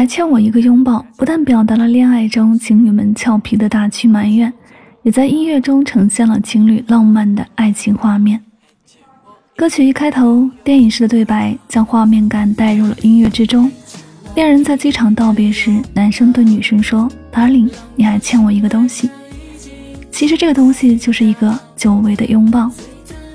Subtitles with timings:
[0.00, 4.50] 还欠我一个拥抱，不但表达了恋爱中情侣们俏皮的大气埋怨，
[5.02, 8.40] 也在音乐中呈现了情侣浪漫的爱情画面。
[9.54, 13.70] 歌曲一开头，电影式的对白将画面感带入了音乐之中。
[14.34, 19.10] 恋人在机场道别时，男生对女生说：“Darling，你还欠我一个东西。”
[20.10, 22.70] 其实这个东西就是一个久违的拥抱。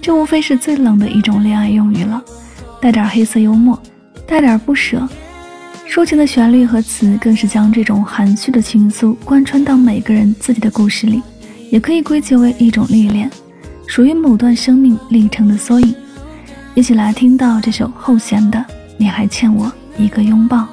[0.00, 2.24] 这无非是最冷的一种恋爱用语了，
[2.80, 3.78] 带点黑色幽默，
[4.26, 5.06] 带点不舍。
[5.94, 11.22] 抒情的旋律和词，更是将这种含蓄的情愫贯穿到每个人自己的故事里，
[11.70, 13.30] 也可以归结为一种历练，
[13.86, 15.94] 属于某段生命历程的缩影。
[16.74, 18.64] 一起来听到这首后弦的，
[18.96, 20.66] 你还欠我一个拥抱。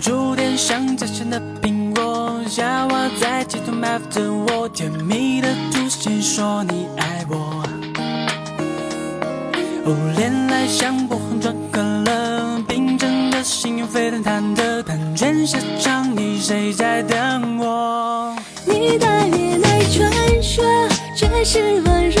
[0.00, 0.27] 注点
[0.58, 7.62] 像家乡的苹果，下滑在街头埋伏着我，甜蜜的出现说你爱我。
[9.84, 18.34] 哦，恋爱像波横转可乐，冰镇的心沸腾忐忑，但愿下场你谁在等我？
[18.66, 20.10] 你的恋爱传
[20.42, 20.64] 说，
[21.14, 22.17] 却是温柔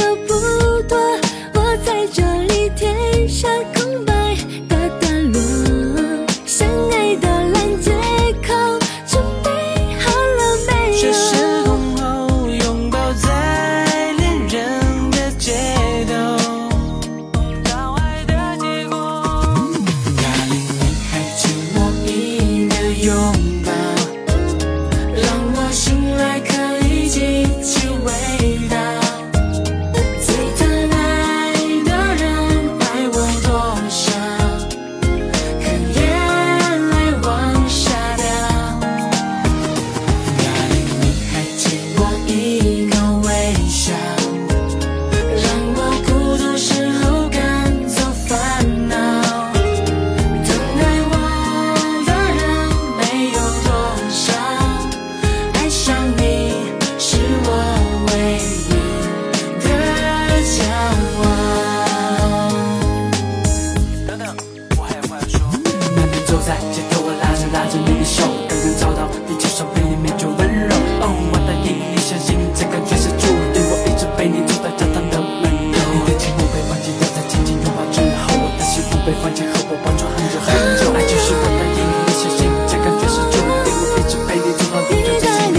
[79.08, 85.56] 被放弃和我玩转很久很久，爱就是我的阴影，不相信这感觉是注定，我一直被你折到，你，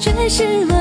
[0.00, 0.79] 却是我。